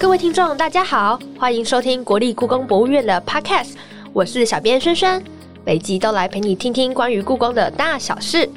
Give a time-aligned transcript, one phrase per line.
[0.00, 3.72] 各位听众，大家好，欢迎收听国立故宫博物院的 Podcast，
[4.14, 5.22] 我是小编轩轩，
[5.62, 8.48] 每集都来陪你听听关于故宫的大小事。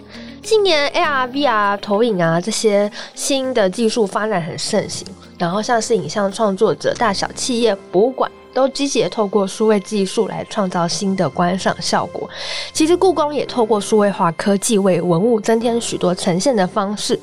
[0.41, 5.05] 近年 AR、VR 投影啊这些新的技术发展很盛行，
[5.37, 12.27] 然后像是影像创作者、大小企业、博物馆都积极透过数位技术来创造新的观赏效果。
[12.71, 17.19] 其实故宫也透过数位化科技为文物增添许多呈现的方式。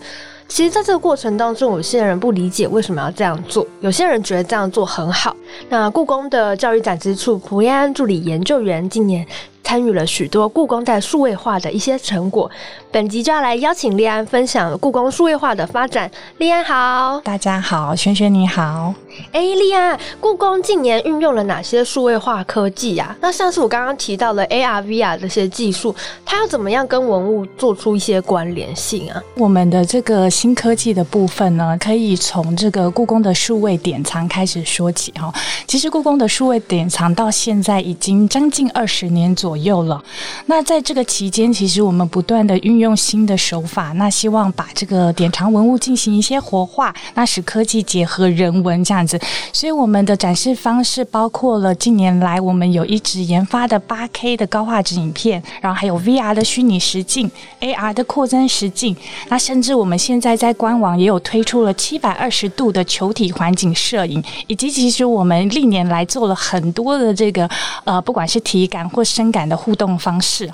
[0.50, 5.34] 其实，在这个过程当中，有些人不理解为什么要这样做，有些人觉得这样做很好。
[5.68, 9.24] 那故宫的教育展示处，蒲燕安助理研究员近年。
[9.62, 12.50] 参与了许多故宫在数位化的一些成果，
[12.90, 16.10] 本集就要来邀请丽安分享故宫数位化的发展。
[16.38, 18.92] 丽安好，大家好，萱萱你好。
[19.32, 23.16] 哎，丽安，故宫近年运用了哪些数位化科技呀？
[23.20, 29.22] 那像是我刚刚提到的 AR、VR 这些技术，它要怎么样跟文物做出一些关联性啊？
[29.36, 35.32] 我们的这个新科技的部分呢，可以从这个故宫的数位典藏开始说起哈。
[35.66, 39.80] 其实故宫的数位典藏到现在已经将近二十年左右。
[39.80, 40.02] 了，
[40.46, 49.06] 那在这个期间，其实我们不断的运用新的手法，那希望把这个典藏文物进行一些活化，那使科技结合人文这样
[49.52, 57.30] 所以我们的展示方式包括了近年来我们有一直研发的八 K 的高画质影片，然后还有 VR 的虚拟实境、
[57.60, 58.96] AR 的扩增实境，
[59.28, 67.50] 那甚至我们现在在官网也有推出了七百二十度的球体环境摄影，以及其实我们历年来做了很多的这个
[67.84, 69.40] 呃，不管是体感或深感。
[69.50, 70.48] 的互动方式，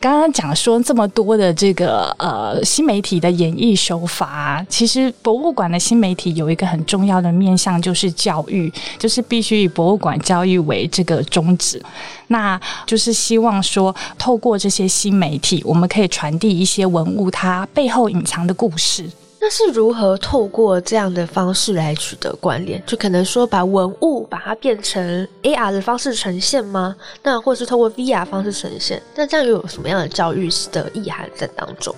[0.00, 11.82] 刚刚讲说这么多的这个呃新媒体的演绎手法，其实博物馆的新媒体有一个很重要的面向，就就是教育，就是必须以博物馆教育为这个宗旨，
[12.26, 19.08] 那就是希望说透过这些新媒体，我们可以传递一些文物它背后隐藏的故事。
[19.48, 22.82] 那是如何透过这样的方式来取得关联？
[22.84, 26.94] 就可能说把文物把它变成 AR 的方式呈现吗？
[27.22, 29.02] 那或是透过 VR 方式呈现？
[29.14, 31.94] 那这样又有什么样的教育的意涵在当中？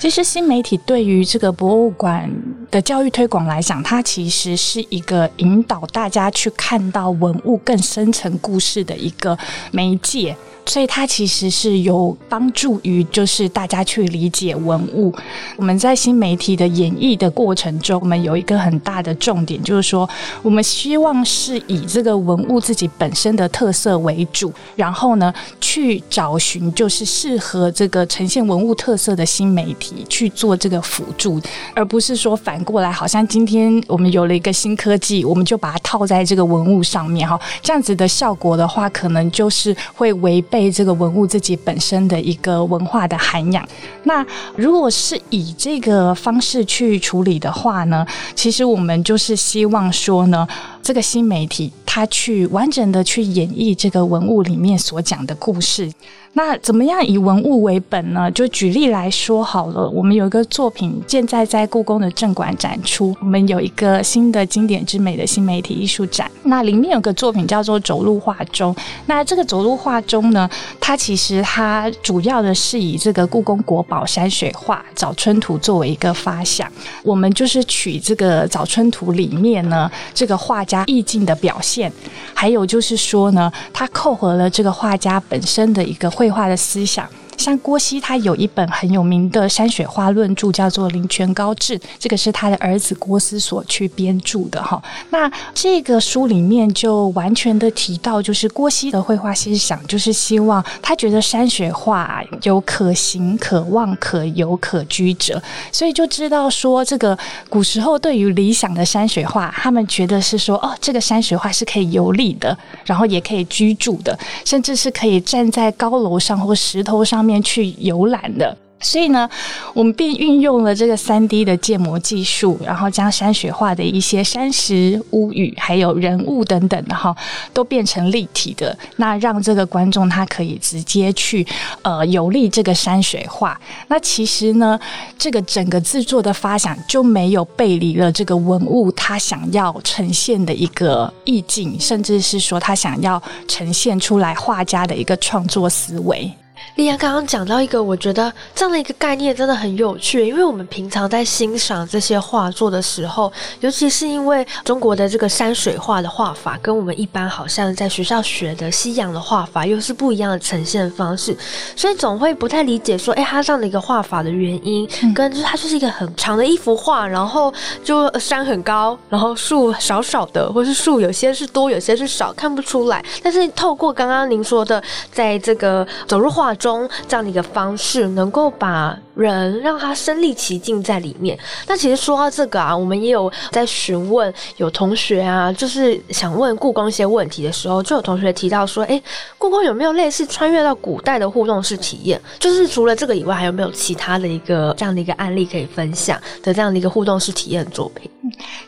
[0.00, 2.26] 其实新媒体对于这个博物馆
[2.70, 9.36] 的教育推广来讲，它其实是一个引导大家去看到文物更深层故事的一个
[9.72, 10.34] 媒介。
[10.66, 15.12] 所以它其实是有帮助于，就是大家去理解文物。
[15.58, 20.08] 我们在新媒体的演绎的过程中，我们有一个很大的重点，就是说，
[20.42, 31.40] 我们希望是以这个文物自己本身的特色为主，然后呢，去找寻就是适合这个呈现文物特色的新媒体去做这个辅助，
[31.74, 40.44] 而不是说反过来，好像今天我们有了一个新科技，我们就把它套在这个文物上面哈，这样子的效果的话，可能就是会违。
[40.50, 43.66] 背这个文物自己本身的一个文化的涵养，
[44.02, 44.24] 那
[44.56, 50.46] 如果是以这个方式去去处理的话呢，其实我们就是希望说呢，
[50.84, 55.90] 这个新媒体它去完整的去演绎这个文物里面所讲的故事。
[56.36, 58.28] 那怎么样以文物为本呢？
[58.32, 66.28] 就举例来说好了，我们有一个作品现在在故宫的正馆展出，我们有一个新的经典之美的新媒体艺术展。
[66.42, 68.74] 那里面有个作品叫做《走路画中》，
[69.06, 76.68] 那这个走路画中呢，它其实它主要的是以这个故宫国宝山水画《早春图》作为一个发想，
[77.04, 81.90] 我们就是取这个《早春图》里面呢这个画家意境的表现，
[82.34, 86.30] 还有就是说呢，它扣合了这个画家本身的一个绘。
[86.34, 87.08] 画的思想。
[87.36, 94.82] 像郭熙，他有一本很有名的山水画论著，叫做《林泉高志》，这个是他的儿子郭思所去编著的哈。
[95.10, 107.18] 那这个书里面就完全的提到，就是郭熙的绘画思想，就是希望他觉得山水画有可行、可望、可游、可居者，所以就知道说，这个
[107.48, 117.23] 古时候对于理想的山水画，他们觉得是说，哦，这个山水画是可以游历的，然后也可以居住的，甚至是可以站在高楼上或石头上。
[117.24, 118.56] 面去游览的。
[118.80, 119.26] 所以呢，
[119.72, 127.16] 我们便运用了这个三 D 的建模技术，然后将山水画的一些山石、屋宇，还有人物等等的哈，
[127.54, 128.76] 都变成立体的。
[128.96, 131.46] 那让这个观众他可以直接去
[131.80, 133.58] 呃游历这个山水画。
[133.88, 134.78] 那其实呢，
[135.16, 146.30] 这个整个制作的发想就没有背离了这个文物他想要呈现的一个意境，甚至是说他想要呈现出来画家的一个创作思维。
[146.76, 161.36] 丽安刚刚讲到一个，我觉得这样的一个概念真的很有趣，因为我们平常在欣赏这些画作的时候，尤其是因为中国的这个山水画的画法，跟我们一般好像在学校学的西洋的画法又是不一样的呈现方式，
[161.76, 167.54] 所以总会不太理解说，哎，他这样的一个画法的原因，跟就是它就是一个很长的一幅画，然后
[167.84, 173.00] 就山很高，然后树少少的，或是树有些是多，有些是少，看不出来。
[173.22, 174.82] 但是透过刚刚您说的，
[175.12, 176.52] 在这个走入画。
[176.64, 181.38] 中这样的一个方式，能够把人让他身临其境在里面。
[181.66, 189.00] 那其实说到这个啊，我们也有在询问有同学啊，就是想问故宫一些问题的时候，就有同学提到说，哎，
[189.36, 192.18] 故宫有没有类似穿越到古代的互动式体验？
[192.38, 198.10] 就是除了这个以外，还有没有其他的一个这样的一个案例可以分享的这样的一个互动式体验作品？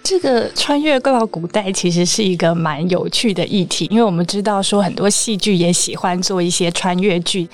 [0.03, 7.49] 这个穿越到古代其实是一个蛮有趣的议题，因为我们知道说很多戏剧也喜欢做一些穿越剧。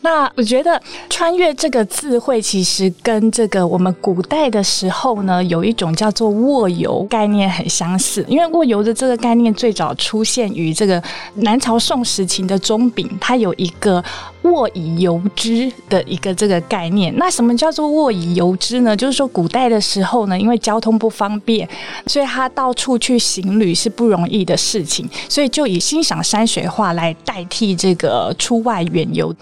[0.00, 0.80] 那我觉得
[1.10, 8.24] “穿越”这个字汇其实跟这个我们古代的时候呢，有一种叫做“卧游”概念很相似。
[8.28, 11.02] 因为“卧游”的这个概念最早出现于这个
[11.34, 14.02] 南朝宋时期的钟炳，它有一个。
[14.50, 18.96] 卧以游之的一个这个概念，那什么叫做卧以游之呢？
[18.96, 21.68] 就是说古代的时候呢，因为交通不方便，
[22.06, 29.34] 所以他到处去行旅是不容易的事情，所以就以欣赏山水画来代替这个出外远游。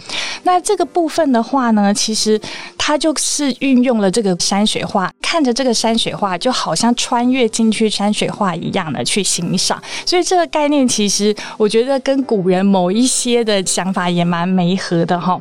[0.43, 2.41] 那这个部分的话呢，其实
[2.79, 9.82] 它就是运用了这个山水画，看着这个山水画，就好像穿越进去山水画一样的去欣赏。
[10.05, 14.95] 所以这个概念其实我觉得跟古人某一些的想法也蛮美合。
[15.04, 15.38] 的哈，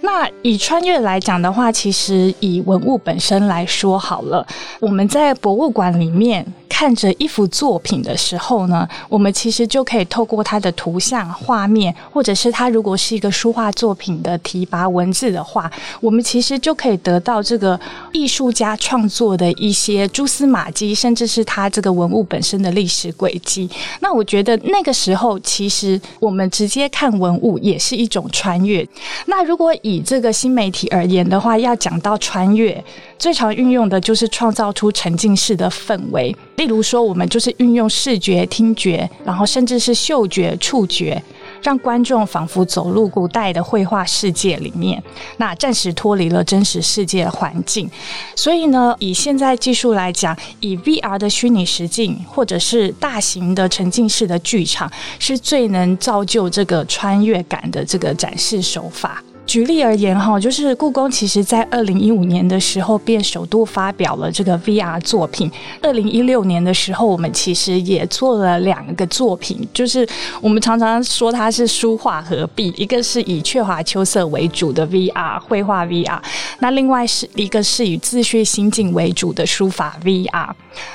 [0.00, 4.46] 那以穿越来讲的话，其实以文物本身来说好了，
[4.80, 6.44] 我们在博物馆里面。
[6.68, 15.70] 看着一幅作品的时候呢，我们其实就可以透过它的图像、画面，或者是它如果是一个书画作品的提拔文字的话，
[16.02, 17.80] 我们其实就可以得到这个
[18.12, 23.70] 艺术家创作的一些蛛丝马迹，甚至是它这个文物本身的历史轨迹。
[24.00, 28.85] 那我觉得那个时候，其实我们直接看文物也是一种穿越。
[29.26, 32.82] 那如果以这个新媒体而言的话，要讲到穿越。
[33.18, 41.22] 最常运用的就是创造出沉浸式的氛围，例如说，我们就是运用视觉、听觉，然后甚至是嗅觉、触觉，
[41.62, 45.02] 让观众仿佛走入古代的绘画世界里面，
[45.38, 47.90] 那暂时脱离了真实世界环境。
[48.34, 59.22] 所以呢，以现在技术来讲，以 VR 的虚拟实境，或者是大型的沉浸式的剧场，是最能造就这个穿越感的这个展示手法。
[59.46, 65.50] 举例而言，哈，就是故宫其实在二零一五年的时候便首度发表了这个 VR 作品。
[65.80, 70.06] 二零一六年的时候，我们其实也做了两个作品，就是
[70.42, 76.18] 我们常常说它是书画合璧，一个是以雀华秋色为主的 VR 绘画 VR，
[76.58, 80.48] 那另外是一个是以自叙心境为主的书法 VR。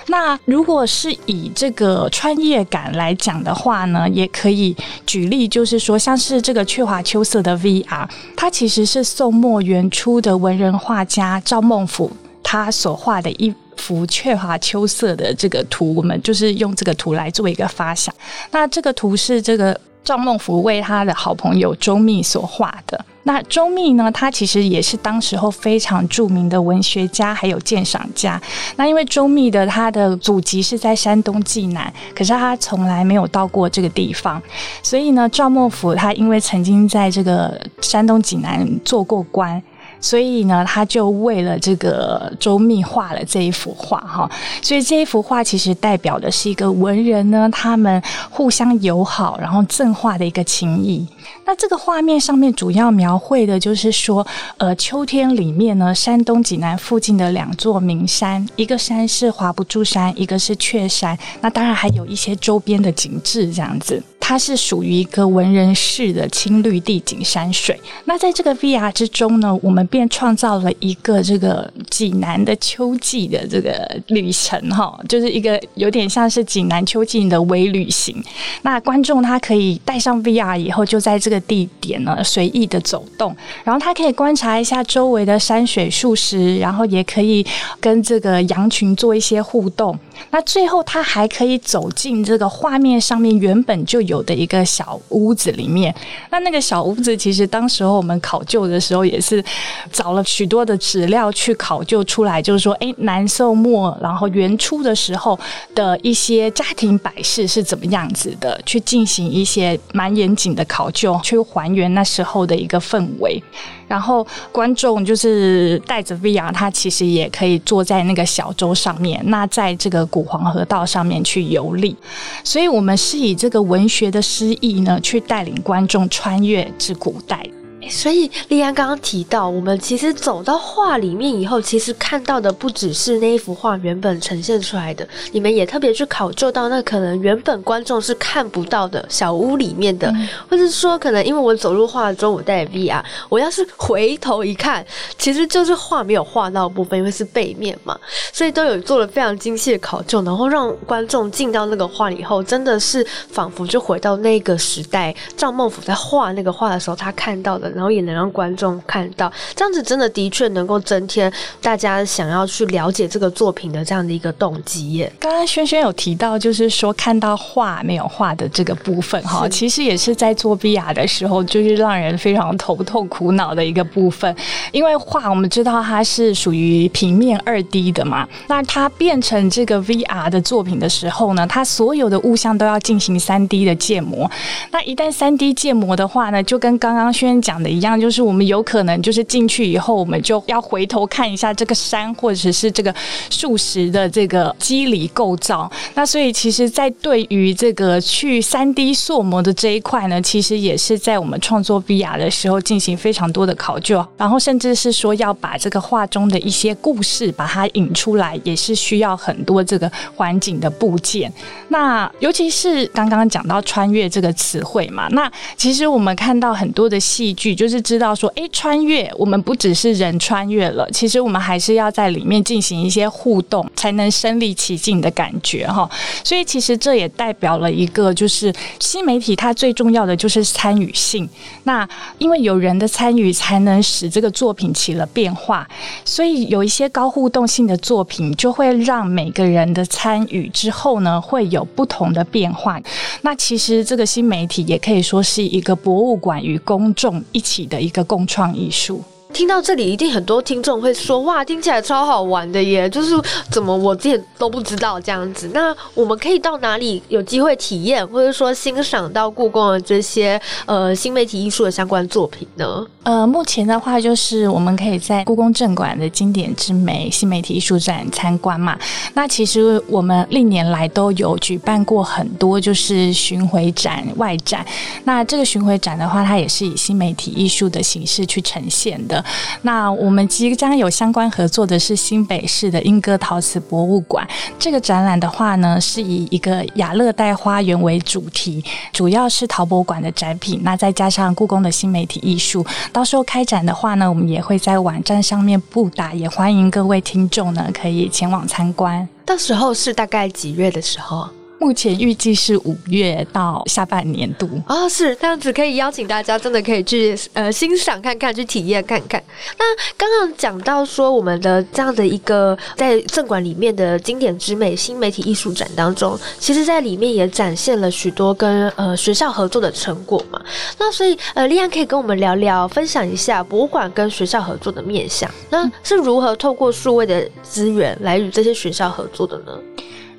[0.08, 4.76] 那如果是以这个穿越感来讲的话呢，也可以
[5.08, 8.08] 举例，就是说像是这个雀华秋色的 VR。
[8.42, 12.12] 它其实是宋末元初的文人画家赵孟俯
[12.42, 18.12] 他所画的一幅鹊华秋色的这个图，我们就是用这个图来做一个发想。
[18.50, 23.06] 那这个图是这个赵孟俯为他的好朋友周密所画的。
[23.24, 24.12] 那周密呢？
[24.12, 28.42] 他其实也是当时候非常著名的文学家，还有鉴赏家。
[28.76, 34.42] 那因为周密的他的祖籍是在山东济南，可是他从来没有到过这个地方，
[34.82, 39.62] 所以呢，赵孟俯他因为曾经在这个山东济南做过官。
[40.02, 44.30] 所以呢，他就为了这个周密画了这一幅画哈。
[44.62, 51.08] 所以这一幅画其实代表的是一个文人呢，他们互相友好，然后赠画的一个情谊。
[51.46, 54.26] 那这个画面上面主要描绘的就是说，
[54.58, 61.18] 呃，秋天里面呢，山东济南附近的两座名山，一个山是华不注山，一个是雀山。
[61.42, 64.02] 那当然还有一些周边的景致这样子。
[64.24, 67.78] 它是属于一个文人式的青绿地景山水。
[68.06, 78.24] 那在这个 VR 之中呢，我们便创造了一个这个济南的秋季的这个旅程哈，就是一个有点像是济南秋季的微旅行。
[78.62, 83.36] 那观众他可以戴上 VR 以后，就在这个地点呢随意的走动，
[83.66, 87.46] 然后他可以观察一下周围的山水树石，然后也可以
[87.82, 89.98] 跟这个羊群做一些互动。
[90.30, 94.11] 那最后他还可以走进这个画面上面原本就有。
[94.12, 95.94] 有的一个小屋子里面。
[96.30, 99.44] 那那个小屋子，其实当时候我们考究的时候，也是
[99.92, 105.40] 找了许多的资料去考究出来，就是说，哎，南宋末然后元初的时候
[105.74, 113.42] 的一些家庭摆饰是怎么样子的，去进行一些蛮严谨的考究，去还原那时候的一个氛围。
[113.88, 121.94] 然后观众就是带着 VR，他其实也可以坐在那个小舟上面，那在这个古黄河道上面去游历。
[122.42, 127.48] 所以，我们是以这个文学觉得诗意呢，去带领观众穿越至古代。
[127.90, 140.14] 所以丽安刚刚提到，我们其实走到画里面以后，其实看到的不只是那一幅画原本呈现出来的，你们也特别去考究到那可能原本观众是看不到的小屋里面的，
[140.50, 144.86] 或者说可能因为我走入画中，我戴 VR，我要是回头一看，
[145.18, 148.00] 其实就是画没有画到部分，因为是背面嘛，
[148.32, 157.71] 所以都有做了非常精细的考究，然后让观众进到那个画以后，真的是仿佛就回到那个时代，赵孟俯在画那个画的时候，他看到的。
[157.74, 165.12] 然后也能让观众看到，这样子真的的确能够增添大家想要去了解这个作品的这样的一个动机耶。
[165.20, 174.36] 刚刚轩轩有提到，就是说看到画没有画的这个部分哈，其实也是在做 VR 的时候，就是让人非常头痛苦恼的一个部分。
[174.72, 184.30] 因为画我们知道它是属于平面二 D 的嘛，那它变成这个 VR 的作品的时候呢，它所有的物象都要进行三 D 的建模。
[184.72, 187.61] 那一旦三 D 建模的话呢，就跟刚刚轩讲。
[187.62, 192.94] 的一样，就是我们有可能就是进去以后，我们就要回头看一下这个山或者是这个
[193.30, 195.72] 树石的这个肌理构造。
[195.94, 211.32] 那所以，其实，在对于这个去三 D 塑模的这一块呢，其实也是在我们创作 VR 的时候进行非常多的考究，然后甚至是说要把这个画中的一些故事把它引出来，也是需要很多这个环境的部件。
[211.70, 217.51] 那尤其是刚刚讲到穿越这个词汇嘛，那其实我们看到很多的戏剧。
[217.54, 225.90] 就是知道说，哎，穿越我们不只是人穿越了，其实我们还是要在里面进行一些互动，才能身临其境的感觉哈。
[226.24, 231.30] 所以其实这也代表了一个，就是新媒体它最重要的就是参与性。
[231.66, 235.68] 那因为有人的参与，才能使这个作品起了变化。
[236.06, 242.80] 所以有一些高互动性的作品，就会让每个人的参与之后呢，会有不同的变化。
[243.22, 247.41] 那其实这个新媒体也可以说是一个博物馆与公众一。
[247.42, 249.04] 一起的一个共创艺术。
[249.32, 253.16] 听到这里，一定很多听众会说：“哇，听起来超好玩的耶！”就是
[253.50, 255.50] 怎么我自己都不知道这样子。
[255.54, 262.86] 那我们可以到哪里有机会体验，或者说欣赏到故宫的这些呃新媒体艺术的相关作品呢？
[263.04, 268.78] 呃，目前的话，就是我们可以在故宫正馆的经典之美新媒体艺术展参观嘛。
[269.14, 274.66] 那其实我们历年来都有举办过很多就是巡回展、外展。
[275.06, 279.21] 那这个巡回展的话，它也是以新媒体艺术的形式去呈现的。
[279.64, 284.28] 那我们即将有相关合作的是新北市的莺歌陶瓷博物馆。
[284.60, 290.62] 这个展览的话呢，是以一个亚热带花园为主题，主要是陶博馆的展品。
[290.64, 299.08] 那再加上故宫的新媒体艺术，到时候开展的话呢，我们也会在网站上面布达，也欢迎各位听众呢可以前往参观。
[299.26, 301.28] 到时候是大概几月的时候？
[301.62, 309.24] 目前预计是五月到下半年度啊，是这样子，可以邀请大家真的可以去呃欣赏看看，去体验看看。
[309.60, 309.66] 那
[309.96, 320.42] 刚刚讲到说，我们的这样的一个在正馆里面的经典之美新媒体艺术展当中，其实在里面也展现了许多跟呃学校合作的成果嘛。
[320.80, 329.54] 那所以呃，丽安可以跟我们聊聊，分享一下博物馆跟学校合作的面向，那是如何透过数位的资源来与这些学校合作的呢？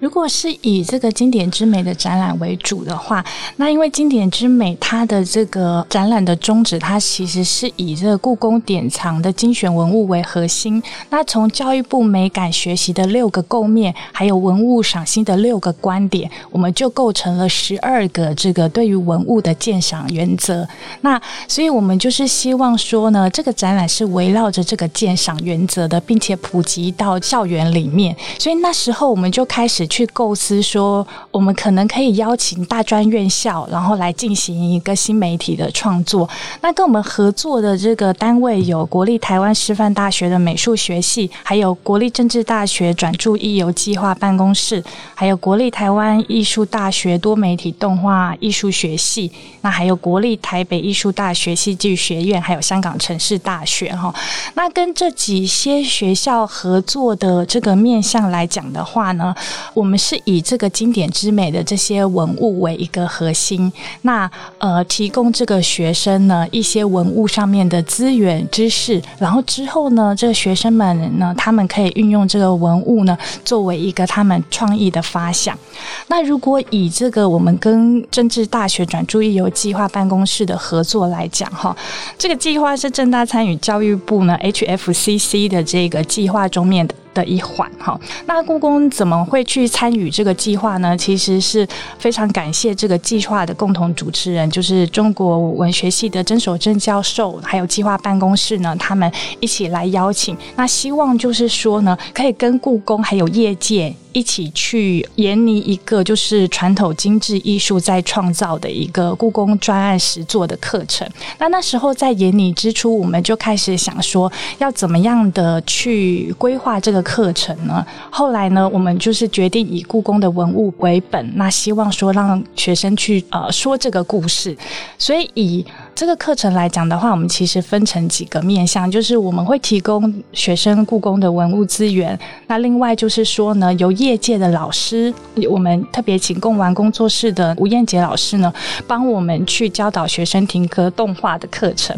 [0.02, 10.82] 如果是以这个经典之美的展览为主的话，那因为经典之美它的这个展览的宗旨，它其实是以这个故宫典藏的精选文物为核心。
[11.10, 20.66] 那从教育部美感学习的六个构面，还有文物赏析的六个观点，我们就构成了十二个这个对于文物的鉴赏原则。
[21.02, 28.16] 那所以我们就是希望说呢，这个展览是围绕着这个鉴赏原则的，并且普及到校园里面。
[28.40, 29.88] 所以那时候我们就开始。
[29.92, 36.26] 去构思说，我们可能可以邀请大专院校，然后来进行一个新媒体的创作。
[36.62, 44.82] 那跟我们合作的这个单位有国立台湾师范大学的美术学系，还有国立政治大学转注艺游计划办公室，
[45.14, 49.30] 还有国立台湾艺术大学多媒体动画艺术学系，
[49.60, 54.10] 那还有国立台北艺术大学戏剧学院，还有香港城市大学哈。
[54.54, 59.34] 那跟这几些学校合作的这个面向来讲的话呢，
[59.74, 59.81] 我。
[59.82, 63.70] 我们是以这个经典之美的这些文物为一个核心，
[64.02, 75.58] 那呃提供这个学生呢一些文物上面的资源知识，然后之后呢，这个学生们呢，他们可以运用这个文物呢作为一个他们创意的发想。
[76.06, 81.76] 那如果以这个我们跟政治大学转注意游计划办公室的合作来讲，哈，
[82.16, 86.94] 这个计划是正大参与教育部呢 HFCC 的这个计划中面的。
[87.14, 90.96] 的一环哈，那故宫怎么会去参与这个计划呢？
[90.96, 91.66] 其实是
[91.98, 100.36] 非常感谢这个计划的共同主持人，就是中国文学系的曾守正教授，还有计划办公室呢，他们一起来邀请。
[100.56, 103.94] 那希望就是说呢，可以跟故宫还有业界。
[104.12, 111.08] 一起去研拟一个就是传统精致艺术在创造的一个故宫专案实作的课程。
[111.38, 117.84] 那那时候在研拟之初，我们就开始想说要怎么样的去规划这个课程呢？
[118.10, 124.56] 后来呢，我们就是决定以故宫的文物为本，那希望说让学生去呃说这个故事，
[124.98, 125.64] 所以以。
[125.94, 132.18] 这个课程来讲的话，我们其实分成几个面向，就是我们会提供学生故宫的文物资源。
[132.46, 135.12] 那另外就是说呢，由业界的老师，
[135.48, 138.52] 我们特别请贡玩工作室的吴燕杰老师呢，
[138.86, 141.94] 帮我们去教导学生听歌动画的课程。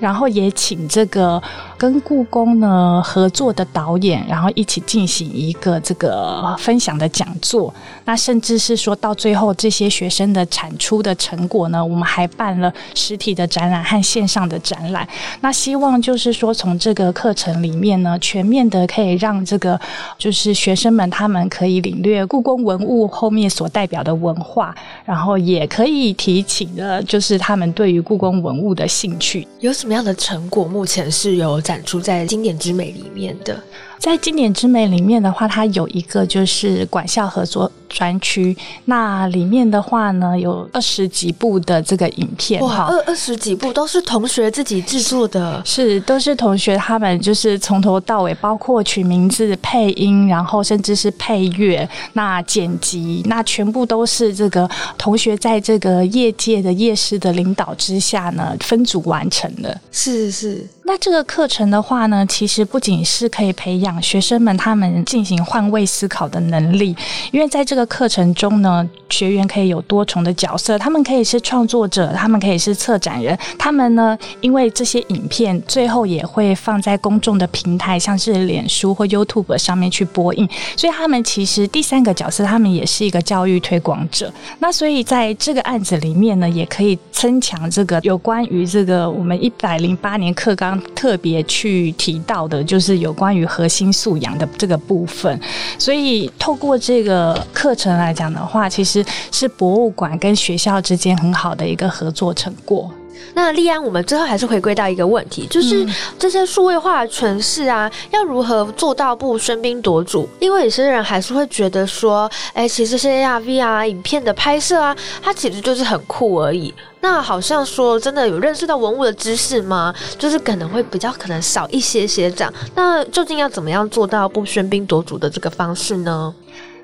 [0.00, 1.40] 然后也请这个
[1.76, 7.72] 跟故宫呢合作的导演，然后一起进行一个这个分享的讲座。
[8.06, 13.33] 那甚至是说到最后，这些学生的产出的成果呢，我们还办了实体。
[13.34, 15.06] 的展览和线上的展览，
[15.40, 19.78] 那希望就是说，从这个课程里面呢，全面的可以让这个
[20.16, 24.74] 就是学生们他们可以领略故宫文物后面所代表的文化，
[25.04, 29.46] 然后也可以提起的，就是他们对于故宫文物的兴趣。
[29.60, 30.64] 有什么样的成果？
[30.64, 33.58] 目前是有展出在经典之美里面的。
[33.98, 38.54] 在经典之美里面的话，它有一个就是管校合作专区，
[38.86, 59.80] 那里面的话呢，有二十几部的这个影片，哇，二二十几部都是同学自己制作的，是都是同学他们就是从头到尾，包括取名字、配音，然后甚至是配乐、那剪辑，那全部都是这个同学在这个业界的业师的领导之下呢，分组完成的。
[59.92, 60.66] 是是。
[60.86, 66.94] 那这个课程的话呢，其实不仅是可以培养学生们他们进行换位思考的能力，
[67.30, 84.32] 因为在这个课程中呢，学员可以有多重的角色，他们可以是创作者，他们可以是策展人，他们呢，因为这些影片最后也会放在公众的平台，像是脸书或 YouTube 上面去播映，所以他们其实第三个角色，他们也是一个教育推广者。
[84.58, 90.74] 那所以在这个案子里面呢，也可以增强这个有关于这个我们一百零八年课纲。
[90.94, 95.38] 特别去提到的，就是有关于核心素养的这个部分。
[95.78, 102.90] 所以透过这个课程来讲的话，其实是博物馆跟学校之间很好的一个合作成果。
[103.32, 105.86] 那立安，我们最后还是回归到一个问题，就是
[106.18, 110.28] 这些数位化的诠释啊，要如何做到不喧宾夺主？
[110.38, 116.72] 因为有些人还是会觉得说，哎，其实这些 AR、VR 影片的拍摄啊，它其实就是很酷而已。
[117.00, 119.94] 那好像说真的有认识到文物的知识吗？
[120.18, 122.52] 就是可能会比较可能少一些些这样。
[122.74, 126.34] 那究竟要怎么样做到不喧宾夺主的这个方式呢？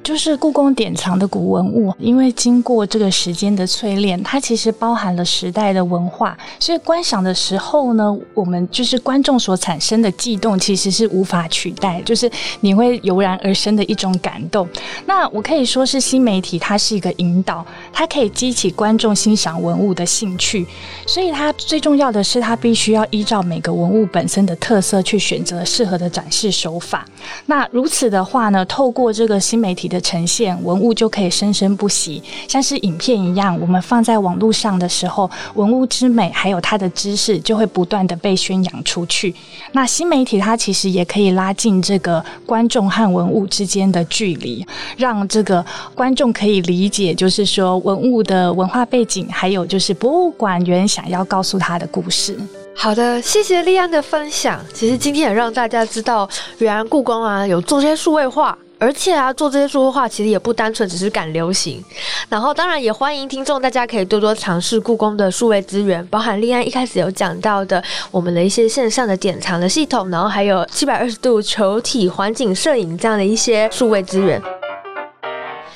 [0.02, 14.66] 就是故宫典藏的古文物，因为经过这个时间的淬炼，它其实包含了时代的文化，所以观赏的时候呢，我们就是观众所产生的悸动，其实是无法取代，就是你会油然而生的一种感动。
[15.04, 20.66] 那我可以说是新媒体，它是一个引导，它可以激起观众欣赏文物的兴趣，
[21.06, 27.04] 所以它最重要的是，它必须要依照每个文物本身的特色去选择适合的展示手法。
[27.46, 29.89] 那如此的话呢，透过这个新媒体。
[29.90, 39.34] 的呈现文物就可以生生不息，像是影片一样，我们放在网络上的时候，文物之美还有它的知识就会不断的被宣扬出去。
[39.72, 44.64] 那新媒体它其实也可以拉近这个观众和文物之间的距离，
[44.96, 45.62] 让这个
[45.94, 52.38] 观众可以理解，就是说文物的文化背景，还有就是博物馆员想要告诉他的故事。
[52.74, 54.58] 好的，谢谢丽安的分享。
[54.72, 56.26] 其实今天也让大家知道，
[56.58, 58.56] 原来故宫啊有做些数位化。
[58.80, 61.84] 而且啊，做这些说话其实也不单纯只是赶流行，
[62.30, 74.40] 然后当然也欢迎听众，大家可以多多尝试故宫的数位资源，包含立安一开始有讲到的我们的一些线上的典藏的系统，然后还有七百二十度球体环境摄影这样的一些数位资源。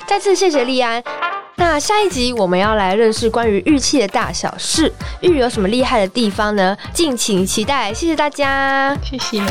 [0.07, 1.03] 再次谢谢立安，
[1.57, 4.91] 那下一集我们要来认识关于玉器的大小事，
[5.21, 6.75] 玉有什么厉害的地方呢？
[6.91, 9.43] 敬请期待，谢谢大家，谢谢。